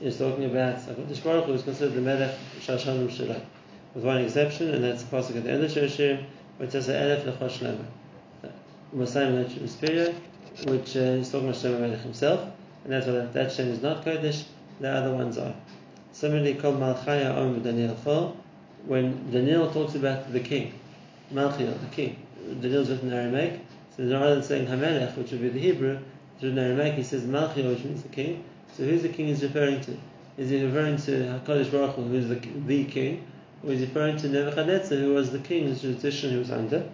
is 0.00 0.18
talking 0.18 0.44
about 0.44 0.76
HaKadosh 0.76 1.22
Baruch 1.22 1.44
Hu 1.44 1.52
is 1.52 1.62
considered 1.62 1.94
the 1.94 2.00
Melech 2.00 2.36
Shashanim 2.60 3.08
Shirah. 3.08 3.42
With 3.94 4.04
one 4.04 4.18
exception, 4.18 4.74
and 4.74 4.82
that's 4.82 5.02
the 5.02 5.16
Pasuk 5.16 5.36
at 5.36 5.44
the 5.44 5.50
end 5.50 5.64
of 5.64 5.70
Shirashim, 5.70 6.24
where 6.56 6.68
it 6.68 6.72
says 6.72 6.88
Elef 6.88 7.24
Lechol 7.24 7.50
Shlomo. 7.50 7.84
Melech 8.92 9.50
Superior, 9.68 10.14
which 10.64 10.96
uh, 10.96 11.00
is 11.00 11.30
talking 11.30 11.48
about 11.48 11.60
Shlomo 11.60 11.80
Melech 11.80 12.00
himself, 12.00 12.50
and 12.84 12.92
that's 12.92 13.06
why 13.06 13.26
that, 13.32 13.52
Shem 13.52 13.68
is 13.68 13.82
not 13.82 14.04
Kodesh, 14.04 14.44
the 14.80 14.90
other 14.90 15.14
ones 15.14 15.38
are. 15.38 15.54
Similarly, 16.12 16.54
called 16.54 16.80
Malchaya 16.80 17.32
Om 17.32 17.62
Daniel 17.62 17.94
4, 17.94 18.36
when 18.86 19.30
Daniel 19.30 19.70
talks 19.70 19.94
about 19.94 20.32
the 20.32 20.40
king, 20.40 20.74
Malchia, 21.32 21.78
the 21.80 21.86
king. 21.94 22.16
Daniel's 22.60 22.90
written 22.90 23.12
in 23.12 23.14
Aramaic, 23.14 23.60
so 23.96 24.04
rather 24.04 24.34
than 24.34 24.42
saying 24.42 24.66
Hamelech, 24.66 25.16
which 25.16 25.30
would 25.30 25.40
be 25.40 25.48
the 25.48 25.60
Hebrew, 25.60 25.98
he 26.42 27.02
says 27.02 27.24
Malchia, 27.24 27.68
which 27.68 27.84
means 27.84 28.02
the 28.02 28.08
king. 28.08 28.44
So 28.76 28.84
who's 28.84 29.02
the 29.02 29.08
king 29.08 29.28
is 29.28 29.42
referring 29.42 29.80
to? 29.82 29.96
Is 30.38 30.50
he 30.50 30.64
referring 30.64 30.96
to 30.96 31.40
HaKadosh 31.44 31.70
Baruch 31.70 31.94
Hu, 31.96 32.02
who 32.04 32.14
is 32.14 32.28
the, 32.28 32.36
the 32.66 32.84
king? 32.84 33.24
Or 33.64 33.72
is 33.72 33.80
he 33.80 33.86
referring 33.86 34.16
to 34.18 34.28
Nebuchadnezzar, 34.28 34.98
who 34.98 35.14
was 35.14 35.30
the 35.30 35.38
king 35.38 35.66
whose 35.66 35.82
jurisdiction 35.82 36.30
he 36.30 36.36
was 36.36 36.50
under? 36.50 36.88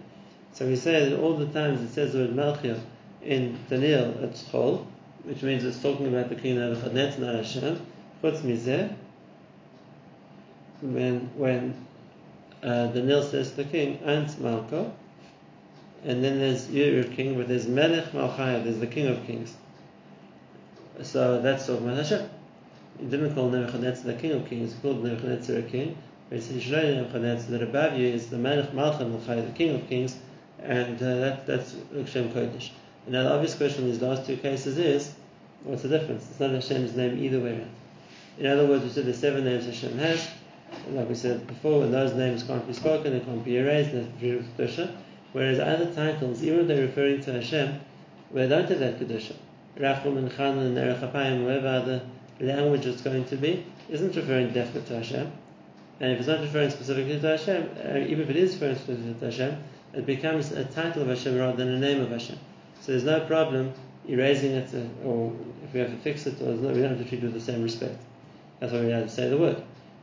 So 0.53 0.67
we 0.67 0.75
say 0.75 1.09
that 1.09 1.19
all 1.19 1.35
the 1.35 1.47
times 1.47 1.81
it 1.81 1.93
says 1.93 2.13
the 2.13 2.19
word 2.19 2.35
Malchia 2.35 2.79
in 3.23 3.57
Daniel 3.69 4.23
it's 4.23 4.43
Chol, 4.43 4.85
which 5.23 5.41
means 5.41 5.63
it's 5.63 5.81
talking 5.81 6.07
about 6.07 6.29
the 6.29 6.35
king 6.35 6.59
Nebuchadnezzar, 6.59 7.19
not 7.19 7.35
Hashem. 7.35 7.85
Chutz 8.21 8.41
mizeh, 8.41 8.93
when, 10.81 11.29
when 11.35 11.87
uh, 12.61 12.87
Daniel 12.87 13.23
says 13.23 13.51
to 13.51 13.57
the 13.57 13.63
king, 13.65 13.99
Ant 14.03 14.29
Malko, 14.31 14.91
and 16.03 16.23
then 16.23 16.39
there's 16.39 16.69
your 16.69 17.03
king, 17.03 17.35
but 17.37 17.47
there's 17.47 17.67
Melech 17.67 18.13
Malchaya, 18.13 18.61
there's 18.63 18.79
the 18.79 18.87
king 18.87 19.07
of 19.07 19.25
kings. 19.25 19.55
So 21.01 21.41
that's 21.41 21.67
talking 21.67 21.85
about 21.85 21.97
Hashem. 21.97 22.29
He 22.99 23.05
didn't 23.05 23.33
call 23.33 23.49
Nebuchadnezzar 23.49 24.11
the 24.11 24.19
king 24.19 24.31
of 24.31 24.47
kings, 24.47 24.73
he 24.73 24.79
called 24.81 25.03
Nebuchadnezzar 25.03 25.57
a 25.57 25.61
king. 25.61 25.97
But 26.29 26.39
he 26.39 26.41
said, 26.41 26.61
Yisrael 26.61 26.95
Nebuchadnezzar, 26.95 27.51
that 27.51 27.63
above 27.63 27.97
you 27.97 28.07
is 28.07 28.27
the 28.27 28.37
Melech 28.37 28.73
Malchaya, 28.73 29.41
the 29.41 29.51
king 29.51 29.75
of 29.75 29.87
kings, 29.87 30.17
and 30.61 31.01
uh, 31.01 31.15
that, 31.15 31.47
that's 31.47 31.75
Hashem 31.95 32.31
Kodesh. 32.31 32.71
And 33.05 33.13
now 33.13 33.23
the 33.23 33.33
obvious 33.33 33.55
question 33.55 33.83
in 33.83 33.91
these 33.91 34.01
last 34.01 34.25
two 34.25 34.37
cases 34.37 34.77
is, 34.77 35.13
what's 35.63 35.81
the 35.81 35.89
difference? 35.89 36.27
It's 36.29 36.39
not 36.39 36.51
Hashem's 36.51 36.95
name 36.95 37.17
either 37.23 37.39
way 37.39 37.57
around. 37.57 37.71
In 38.37 38.45
other 38.45 38.67
words, 38.67 38.83
we 38.83 38.89
said 38.89 39.05
the 39.05 39.13
seven 39.13 39.43
names 39.43 39.65
Hashem 39.65 39.97
has, 39.97 40.29
like 40.91 41.09
we 41.09 41.15
said 41.15 41.47
before, 41.47 41.79
when 41.79 41.91
those 41.91 42.13
names 42.13 42.43
can't 42.43 42.65
be 42.67 42.73
spoken, 42.73 43.13
they 43.13 43.19
can't 43.19 43.43
be 43.43 43.57
erased, 43.57 43.93
of 43.93 44.05
Kedusha. 44.19 44.95
Whereas 45.31 45.59
other 45.59 45.93
titles, 45.93 46.43
even 46.43 46.61
if 46.61 46.67
they're 46.67 46.85
referring 46.85 47.21
to 47.21 47.33
Hashem, 47.33 47.79
they 48.33 48.47
don't 48.47 48.67
have 48.67 48.79
that 48.79 48.99
Kedusha. 48.99 49.35
Rachum 49.77 50.17
and 50.17 50.35
Chan 50.35 50.57
and 50.57 50.77
Erechapayim, 50.77 51.43
whatever 51.43 52.01
the 52.39 52.45
language 52.45 52.85
it's 52.85 53.01
going 53.01 53.25
to 53.25 53.35
be, 53.35 53.65
isn't 53.89 54.15
referring 54.15 54.51
definitely 54.51 54.87
to 54.89 54.95
Hashem. 54.95 55.31
And 55.99 56.11
if 56.13 56.19
it's 56.19 56.27
not 56.27 56.41
referring 56.41 56.69
specifically 56.69 57.19
to 57.19 57.27
Hashem, 57.27 57.69
uh, 57.83 57.97
even 57.97 58.21
if 58.21 58.29
it 58.29 58.35
is 58.35 58.53
referring 58.53 58.75
specifically 58.75 59.13
to 59.19 59.25
Hashem, 59.25 59.63
it 59.93 60.05
becomes 60.05 60.51
a 60.51 60.65
title 60.65 61.01
of 61.01 61.09
Hashem 61.09 61.37
rather 61.37 61.57
than 61.57 61.73
a 61.73 61.79
name 61.79 62.01
of 62.01 62.09
Hashem. 62.09 62.37
So 62.81 62.91
there's 62.91 63.03
no 63.03 63.25
problem 63.25 63.73
erasing 64.07 64.51
it, 64.51 64.73
uh, 64.73 65.07
or 65.07 65.35
if 65.63 65.73
we 65.73 65.79
have 65.79 65.89
to 65.89 65.97
fix 65.97 66.25
it, 66.25 66.41
or 66.41 66.53
no, 66.53 66.69
we 66.69 66.81
don't 66.81 66.97
have 66.97 66.99
to 66.99 67.05
treat 67.05 67.23
it 67.23 67.25
with 67.25 67.33
the 67.33 67.41
same 67.41 67.63
respect. 67.63 67.99
That's 68.59 68.73
why 68.73 68.81
we 68.81 68.91
have 68.91 69.05
to 69.05 69.09
say 69.09 69.29
the 69.29 69.37
word. 69.37 69.61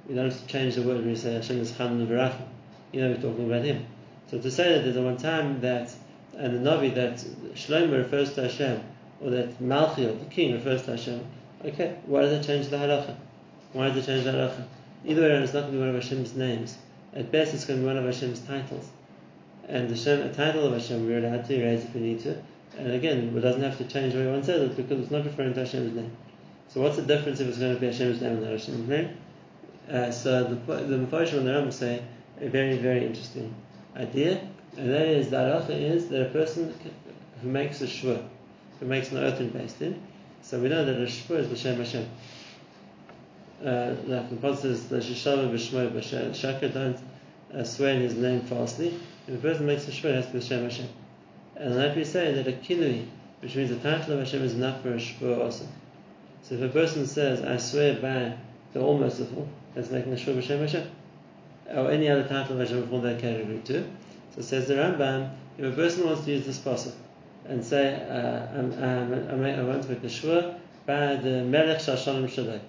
We 0.08 0.14
don't 0.14 0.30
have 0.30 0.40
to 0.40 0.46
change 0.46 0.76
the 0.76 0.82
word 0.82 0.98
when 0.98 1.08
we 1.08 1.16
say 1.16 1.34
Hashem 1.34 1.58
is 1.58 1.76
Chan 1.76 2.06
V'Rachim. 2.06 2.46
You 2.92 3.00
know 3.00 3.08
we're 3.10 3.22
talking 3.22 3.46
about 3.46 3.64
Him. 3.64 3.86
So 4.30 4.38
to 4.40 4.50
say 4.50 4.72
that 4.72 4.82
there's 4.82 4.96
a 4.96 5.02
one 5.02 5.16
time 5.16 5.60
that, 5.60 5.92
and 6.36 6.54
the 6.54 6.70
Navi, 6.70 6.94
that 6.94 7.16
Shlomo 7.54 7.98
refers 7.98 8.34
to 8.34 8.42
Hashem, 8.42 8.82
or 9.20 9.30
that 9.30 9.60
Malchiel, 9.60 10.18
the 10.18 10.26
king, 10.26 10.52
refers 10.52 10.82
to 10.82 10.92
Hashem, 10.92 11.24
okay, 11.64 11.96
why 12.06 12.22
does 12.22 12.32
it 12.32 12.46
change 12.46 12.68
the 12.68 12.76
halacha? 12.76 13.16
Why 13.72 13.88
does 13.88 13.98
it 13.98 14.06
change 14.06 14.24
the 14.24 14.32
halacha? 14.32 14.64
Either 15.04 15.22
way, 15.22 15.28
it's 15.28 15.54
not 15.54 15.60
going 15.60 15.72
to 15.72 15.78
be 15.78 15.78
one 15.78 15.88
of 15.90 15.94
Hashem's 15.94 16.34
names. 16.34 16.76
At 17.14 17.30
best, 17.30 17.54
it's 17.54 17.64
going 17.64 17.78
to 17.78 17.82
be 17.82 17.86
one 17.86 17.96
of 17.96 18.04
Hashem's 18.04 18.40
titles. 18.40 18.88
And 19.68 19.88
the 19.88 19.94
Hashem, 19.94 20.22
a 20.22 20.32
title 20.32 20.66
of 20.66 20.72
Hashem, 20.72 21.06
we're 21.06 21.18
allowed 21.18 21.44
to 21.46 21.54
erase 21.54 21.84
if 21.84 21.94
we 21.94 22.00
need 22.00 22.20
to. 22.20 22.42
And 22.76 22.92
again, 22.92 23.36
it 23.36 23.40
doesn't 23.40 23.62
have 23.62 23.78
to 23.78 23.84
change 23.84 24.12
the 24.12 24.20
way 24.20 24.30
one 24.30 24.42
says 24.42 24.62
it 24.62 24.76
because 24.76 25.00
it's 25.00 25.10
not 25.10 25.24
referring 25.24 25.54
to 25.54 25.60
Hashem's 25.60 25.94
name. 25.94 26.10
So 26.68 26.80
what's 26.80 26.96
the 26.96 27.02
difference 27.02 27.38
if 27.38 27.48
it's 27.48 27.58
going 27.58 27.74
to 27.74 27.80
be 27.80 27.86
Hashem's 27.86 28.20
name 28.20 28.32
and 28.32 28.42
not 28.42 28.50
Hashem's 28.50 28.88
name? 28.88 29.16
Uh, 29.88 30.10
so 30.10 30.42
the 30.42 30.54
the 30.54 30.96
Mepharshim 30.96 31.38
and 31.38 31.46
the 31.46 31.52
Rambam 31.52 31.72
say 31.72 32.02
very 32.40 32.76
very 32.76 33.06
interesting 33.06 33.54
idea, 33.96 34.40
and 34.76 34.90
that 34.90 35.06
is 35.06 35.30
the 35.30 35.36
halacha 35.36 35.70
is 35.70 36.08
that 36.08 36.22
a 36.22 36.30
person 36.30 36.74
who 37.42 37.48
makes 37.48 37.80
a 37.80 37.86
shvur, 37.86 38.22
who 38.80 38.86
makes 38.86 39.10
an 39.10 39.18
oath 39.18 39.40
in 39.40 39.50
based 39.50 39.80
in, 39.80 40.00
so 40.42 40.60
we 40.60 40.68
know 40.68 40.84
that 40.84 40.96
a 40.96 41.06
shvur 41.06 41.38
is 41.38 41.50
l'shem 41.50 41.76
Hashem. 41.76 42.08
Uh, 43.64 43.94
like 44.06 44.28
the 44.30 44.36
Pasuk 44.36 44.60
says, 44.60 44.88
the 44.88 44.98
b'shmoy 44.98 45.90
b'shakar, 45.90 46.72
don't 46.72 46.98
uh, 47.54 47.64
swear 47.64 47.94
in 47.94 48.02
his 48.02 48.14
name 48.14 48.42
falsely. 48.42 48.98
If 49.26 49.34
a 49.34 49.38
person 49.38 49.66
makes 49.66 49.88
a 49.88 49.90
shvur, 49.90 50.10
it 50.10 50.14
has 50.16 50.26
to 50.26 50.32
be 50.32 50.38
l'shem 50.38 50.62
Hashem. 50.62 50.88
And 51.56 51.76
like 51.76 51.96
we 51.96 52.04
say 52.04 52.34
that 52.34 52.46
a 52.46 52.52
kinui, 52.52 53.06
which 53.40 53.56
means 53.56 53.70
the 53.70 53.76
title 53.76 54.12
of 54.12 54.20
Hashem 54.20 54.42
is 54.42 54.54
enough 54.54 54.82
for 54.82 54.90
a 54.90 54.96
shvur 54.96 55.42
also. 55.42 55.66
So 56.42 56.54
if 56.54 56.62
a 56.62 56.68
person 56.68 57.06
says, 57.06 57.42
I 57.42 57.56
swear 57.56 57.94
by 57.94 58.36
the 58.72 58.80
All 58.80 58.98
Merciful, 58.98 59.48
that's 59.74 59.90
making 59.90 60.12
a 60.12 60.16
shvur 60.16 60.36
b'shem 60.36 60.60
Hashem. 60.60 60.90
Or 61.74 61.90
any 61.90 62.08
other 62.08 62.24
title 62.28 62.60
of 62.60 62.68
Hashem 62.68 62.88
fall 62.88 63.00
that 63.00 63.20
category 63.20 63.60
too. 63.64 63.88
So 64.34 64.42
says 64.42 64.68
the 64.68 64.74
Rambam, 64.74 65.30
if 65.58 65.72
a 65.72 65.74
person 65.74 66.06
wants 66.06 66.24
to 66.24 66.32
use 66.32 66.46
this 66.46 66.58
pasuk 66.58 66.94
and 67.46 67.64
say, 67.64 67.94
uh, 68.08 68.58
I'm, 68.58 68.72
I'm, 68.72 69.44
i 69.44 69.62
want 69.62 69.82
to 69.82 69.88
make 69.88 70.02
a 70.02 70.06
shvur 70.06 70.58
by 70.84 71.16
the 71.16 71.42
Melech 71.44 71.78
Shashalim 71.78 72.28
Shalai, 72.28 72.60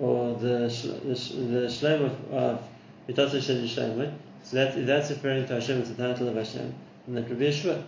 or 0.00 0.34
the 0.34 0.68
the, 1.04 1.14
the 1.14 1.66
Shlem 1.68 2.06
of, 2.06 2.32
of 2.32 2.62
Mitzvah 3.06 3.40
Shel 3.40 4.12
so 4.44 4.56
that, 4.56 4.86
that's 4.86 5.10
referring 5.10 5.46
to 5.46 5.54
Hashem, 5.54 5.80
it's 5.80 5.90
the 5.90 6.06
title 6.06 6.28
of 6.28 6.36
Hashem, 6.36 6.74
and 7.06 7.16
that 7.16 7.28
would 7.28 7.38
be 7.38 7.46
a 7.46 7.52
shvur. 7.52 7.82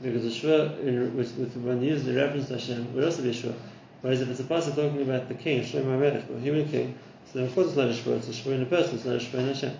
Because 0.00 0.22
the 0.22 0.28
shvur, 0.28 1.12
with, 1.14 1.36
with, 1.36 1.56
when 1.56 1.82
used 1.82 2.06
in 2.06 2.14
reference 2.14 2.46
to 2.48 2.54
Hashem, 2.54 2.94
would 2.94 3.02
also 3.02 3.22
be 3.22 3.30
a 3.30 3.34
shvur. 3.34 3.54
Whereas 4.02 4.20
if 4.20 4.30
it's 4.30 4.38
a 4.38 4.44
pasuk 4.44 4.76
talking 4.76 5.02
about 5.02 5.26
the 5.28 5.34
king, 5.34 5.62
Shlomo 5.62 5.98
Melech, 5.98 6.28
the 6.28 6.38
human 6.38 6.68
king, 6.68 6.96
so 7.32 7.46
course 7.48 7.68
it's 7.68 7.76
not 7.76 7.88
a 7.88 7.92
shvur, 7.92 8.16
it's 8.18 8.28
a 8.28 8.32
shvur 8.32 8.54
in 8.54 8.62
a 8.62 8.66
person, 8.66 8.96
it's 8.96 9.04
not 9.04 9.16
a 9.16 9.38
in 9.38 9.48
Hashem. 9.48 9.78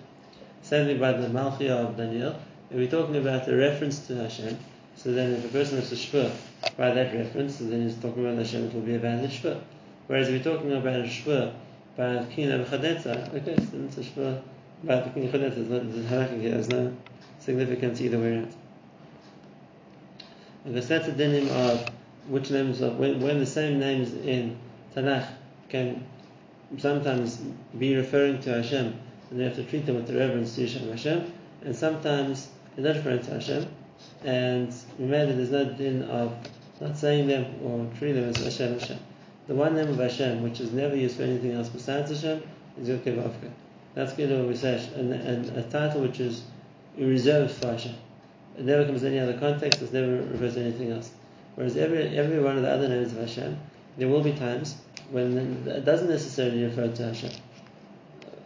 Same 0.63 0.87
thing 0.87 0.97
about 0.97 1.21
the 1.21 1.29
Malchia 1.29 1.71
of 1.71 1.97
Daniel. 1.97 2.37
If 2.71 2.77
we're 2.77 2.91
talking 2.91 3.17
about 3.17 3.49
a 3.49 3.57
reference 3.57 4.07
to 4.09 4.17
Hashem, 4.17 4.59
so 4.97 5.13
then 5.13 5.33
if 5.35 5.45
a 5.45 5.49
person 5.49 5.79
has 5.79 5.93
a 5.93 5.95
shvur 5.95 6.33
by 6.77 6.91
that 6.91 7.15
reference, 7.15 7.57
so 7.57 7.65
then 7.65 7.83
he's 7.83 7.97
talking 7.97 8.27
about 8.27 8.39
Hashem, 8.39 8.65
it 8.65 8.75
will 8.75 8.81
be 8.81 8.95
a 8.95 8.99
valid 8.99 9.31
shvur. 9.31 9.61
Whereas 10.07 10.29
if 10.29 10.45
we're 10.45 10.53
talking 10.53 10.73
about 10.73 11.01
a 11.01 11.05
shvur 11.05 11.53
by 11.97 12.25
King 12.35 12.49
Nebuchadnezzar, 12.49 13.17
okay, 13.35 13.57
so 13.57 13.79
it's 13.85 13.99
a 13.99 14.03
shvur 14.03 14.43
by 14.83 15.01
the 15.01 15.11
King 15.11 15.31
Nebuchadnezzar, 15.31 15.65
the 15.65 16.51
has 16.51 16.69
no 16.69 16.97
significance 17.39 18.01
either 18.01 18.19
way 18.19 18.33
around. 18.33 18.55
Because 20.65 20.89
that's 20.89 21.07
the 21.07 21.13
dinim 21.13 21.49
of 21.51 21.89
which 22.29 22.51
names 22.51 22.81
of 22.81 22.99
when, 22.99 23.21
when 23.21 23.39
the 23.39 23.47
same 23.47 23.79
names 23.79 24.13
in 24.13 24.59
Tanakh 24.95 25.29
can 25.69 26.05
sometimes 26.79 27.41
be 27.79 27.97
referring 27.97 28.41
to 28.43 28.55
Hashem, 28.55 28.95
and 29.31 29.41
they 29.41 29.45
have 29.45 29.57
to 29.57 29.65
treat 29.65 29.87
them 29.87 29.97
with 29.97 30.07
the 30.07 30.15
reverence 30.15 30.55
to 30.57 30.67
Hashem, 30.67 31.33
and 31.65 31.75
sometimes 31.75 32.49
they're 32.75 32.85
not 32.85 32.97
referring 32.97 33.23
to 33.25 33.31
Hashem, 33.33 33.67
and 34.25 34.75
remember 34.99 35.35
there's 35.35 35.51
no 35.51 35.65
din 35.65 36.03
of 36.05 36.37
not 36.81 36.97
saying 36.97 37.27
them 37.29 37.47
or 37.65 37.91
treating 37.99 38.21
them 38.21 38.31
as 38.31 38.37
Hashem 38.37 38.79
Hashem. 38.79 38.99
The 39.47 39.55
one 39.55 39.75
name 39.75 39.89
of 39.89 39.99
Hashem, 39.99 40.43
which 40.43 40.61
is 40.61 40.73
never 40.73 40.97
used 40.97 41.17
for 41.17 41.23
anything 41.23 41.53
else 41.53 41.69
besides 41.69 42.11
Hashem, 42.11 42.43
is 42.79 42.89
Yokevavka. 42.89 43.51
That's 43.95 44.13
good 44.13 44.47
we 44.47 44.55
say, 44.55 44.87
and, 44.95 45.13
and 45.13 45.57
a 45.57 45.63
title 45.63 46.03
which 46.03 46.21
is 46.21 46.43
reserved 46.99 47.55
for 47.55 47.69
Hashem. 47.69 47.95
It 48.59 48.65
never 48.65 48.85
comes 48.85 49.03
in 49.03 49.13
any 49.13 49.21
other 49.21 49.39
context, 49.39 49.81
it 49.83 49.93
never 49.93 50.23
refers 50.23 50.55
to 50.55 50.61
anything 50.61 50.91
else. 50.91 51.13
Whereas 51.55 51.77
every, 51.77 52.19
every 52.19 52.41
one 52.41 52.57
of 52.57 52.63
the 52.63 52.71
other 52.71 52.89
names 52.89 53.13
of 53.13 53.19
Hashem, 53.19 53.59
there 53.97 54.09
will 54.09 54.23
be 54.23 54.33
times 54.33 54.77
when 55.11 55.67
it 55.67 55.85
doesn't 55.85 56.09
necessarily 56.09 56.65
refer 56.65 56.89
to 56.89 57.07
Hashem. 57.07 57.33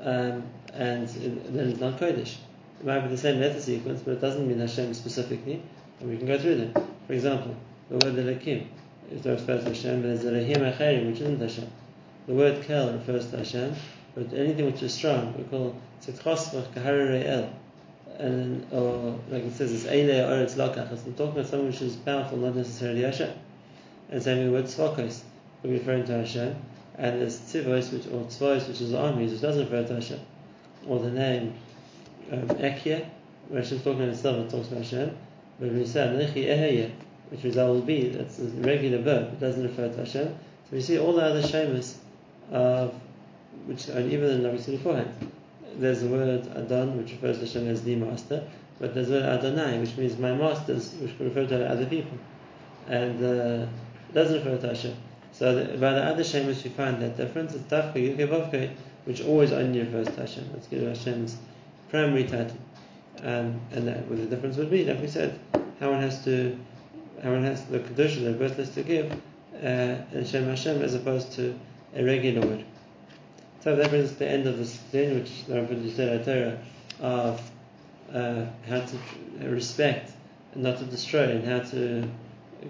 Um, 0.01 0.45
and 0.73 1.09
it, 1.09 1.53
then 1.55 1.69
it's 1.71 1.81
not 1.81 1.99
Kodesh. 1.99 2.37
It 2.81 2.87
might 2.87 3.01
be 3.01 3.09
the 3.09 3.19
same 3.19 3.41
letter 3.41 3.61
sequence, 3.61 4.03
but 4.03 4.13
it 4.13 4.21
doesn't 4.21 4.47
mean 4.47 4.59
Hashem 4.59 4.95
specifically. 4.95 5.63
And 6.01 6.11
we 6.11 6.17
can 6.17 6.27
go 6.27 6.39
through 6.39 6.57
them. 6.57 6.89
For 7.07 7.13
example, 7.13 7.57
the 7.91 7.97
word 7.97 8.19
Elohim 8.19 8.69
is 9.11 9.25
refers 9.25 9.65
to 9.65 9.71
Hashem, 9.71 10.03
but 10.03 10.09
there's 10.09 10.25
Elohim 10.25 10.73
Acherim, 10.73 11.11
which 11.11 11.21
isn't 11.21 11.41
Hashem. 11.41 11.71
The 12.27 12.35
word 12.35 12.63
Kel 12.65 12.93
refers 12.93 13.31
to 13.31 13.39
Hashem, 13.39 13.75
but 14.15 14.33
anything 14.33 14.67
which 14.67 14.83
is 14.83 14.95
strong, 14.95 15.35
we 15.37 15.45
call 15.45 15.77
Tzitchosvach 16.03 16.73
Kahari 16.73 17.27
El 17.27 17.51
and 18.21 18.67
or 18.73 19.19
like 19.31 19.45
it 19.45 19.55
says, 19.55 19.73
it's 19.73 19.85
Eile 19.85 20.29
or 20.29 20.43
it's 20.43 20.55
Lakach. 20.55 20.93
It's 20.93 21.03
talking 21.03 21.29
about 21.29 21.47
something 21.47 21.67
which 21.67 21.81
is 21.81 21.97
powerful, 21.97 22.39
not 22.39 22.55
necessarily 22.55 23.03
Hashem. 23.03 23.33
And 24.11 24.23
same 24.23 24.53
with 24.53 24.77
the 24.77 24.83
word 24.83 24.97
Tzvakos, 24.97 25.23
referring 25.63 26.05
to 26.07 26.19
Hashem. 26.19 26.57
And 26.97 27.21
there's 27.21 27.39
Tzivos, 27.39 27.93
which 27.93 28.07
or 28.07 28.25
Tzvos, 28.25 28.69
which 28.69 28.81
is 28.81 28.95
armies, 28.95 29.33
which 29.33 29.41
doesn't 29.41 29.65
refer 29.65 29.87
to 29.87 29.95
Hashem. 29.95 30.21
Or 30.87 30.99
the 30.99 31.11
name 31.11 31.55
um, 32.31 32.49
Ekia, 32.49 33.07
where 33.49 33.63
Hashem's 33.63 33.83
talking 33.83 34.03
about 34.03 34.15
itself, 34.15 34.47
it 34.47 34.51
talks 34.51 34.69
about 34.69 34.83
Hashem. 34.83 35.17
But 35.59 35.73
we 35.73 35.87
say 35.87 36.01
Nechi 36.01 36.47
Eheye, 36.47 36.91
which 37.31 37.45
means 37.45 37.57
I 37.57 37.65
will 37.65 37.83
be, 37.83 38.09
that's 38.09 38.39
a 38.39 38.45
regular 38.45 38.99
verb, 38.99 39.33
it 39.35 39.41
doesn't 39.41 39.63
refer 39.63 39.89
to 39.89 39.99
Hashem. 39.99 40.29
So 40.29 40.71
we 40.73 40.81
see 40.81 40.99
all 40.99 41.13
the 41.13 41.23
other 41.23 41.43
Shemus 41.43 41.99
of 42.51 42.95
which 43.67 43.89
and 43.89 44.11
even 44.13 44.31
in 44.31 44.47
obviously 44.47 44.77
beforehand 44.77 45.33
there's 45.77 46.01
the 46.01 46.09
word 46.09 46.47
Adon, 46.57 46.97
which 46.99 47.13
refers 47.13 47.39
to 47.39 47.47
Hashem 47.47 47.69
as 47.69 47.83
the 47.83 47.97
master, 47.97 48.47
but 48.79 48.95
there's 48.95 49.09
the 49.09 49.15
word 49.15 49.25
Adonai, 49.25 49.79
which 49.79 49.97
means 49.97 50.19
my 50.19 50.33
masters, 50.33 50.95
which 50.95 51.17
can 51.17 51.27
refer 51.27 51.47
to 51.47 51.69
other 51.69 51.87
people. 51.87 52.19
And 52.89 53.25
uh, 53.25 53.67
doesn't 54.13 54.45
refer 54.45 54.59
to 54.59 54.69
Hashem. 54.69 54.97
So 55.41 55.65
by 55.79 55.95
the 55.95 56.05
other 56.05 56.23
Shemus 56.23 56.63
we 56.65 56.69
find 56.69 57.01
that 57.01 57.17
difference. 57.17 57.55
It's 57.55 57.65
Tafka, 57.65 57.95
Yukevavke, 57.95 58.75
which 59.07 59.23
always 59.23 59.53
only 59.53 59.81
refers 59.81 60.09
to 60.09 60.21
Hashem. 60.21 60.51
That's 60.53 60.67
give 60.67 60.87
Hashem's 60.87 61.39
primary 61.89 62.25
title. 62.25 62.59
Um, 63.23 63.59
and 63.73 63.89
that, 63.89 64.07
what 64.07 64.19
the 64.19 64.27
difference 64.27 64.59
would 64.59 64.71
be, 64.71 64.85
like 64.85 65.01
we 65.01 65.07
said, 65.07 65.41
how 65.81 65.93
one 65.93 66.03
has 66.03 66.23
to, 66.27 66.59
how 67.23 67.33
one 67.33 67.45
has 67.45 67.65
the 67.65 67.79
Kedusha, 67.79 68.23
the 68.23 68.33
birth 68.33 68.59
has 68.59 68.69
to 68.75 68.83
give, 68.83 69.11
uh, 69.63 69.97
Hashem 70.13 70.45
Hashem 70.45 70.83
as 70.83 70.93
opposed 70.93 71.33
to 71.33 71.59
a 71.97 72.05
regular 72.05 72.47
word. 72.47 72.65
So 73.65 73.77
that 73.77 73.89
brings 73.89 74.11
us 74.11 74.13
to 74.13 74.19
the 74.19 74.29
end 74.29 74.47
of 74.47 74.59
this 74.59 74.77
thing, 74.77 75.15
which 75.15 75.47
the 75.47 75.55
Rabbi 75.55 75.89
said 75.89 76.23
Torah 76.27 76.59
of 77.01 77.51
uh, 78.13 78.45
how 78.69 78.81
to 78.81 79.49
respect 79.49 80.13
and 80.53 80.65
not 80.65 80.77
to 80.81 80.85
destroy, 80.85 81.31
and 81.31 81.45
how 81.49 81.61
to 81.71 82.07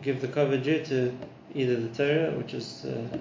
give 0.03 0.21
the 0.21 0.29
cover 0.29 0.57
due 0.57 0.85
to 0.85 1.13
either 1.55 1.77
the 1.77 1.89
Torah, 1.89 2.31
which 2.33 2.55
is 2.55 2.85
uh, 2.85 3.19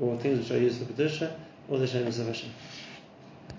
or 0.00 0.16
things 0.18 0.38
which 0.38 0.50
are 0.50 0.62
used 0.62 0.78
for 0.78 0.92
kedusha, 0.92 1.32
or 1.68 1.78
the 1.78 1.86
Shem 1.86 2.06
of 2.06 2.14
Hashem. 2.14 2.50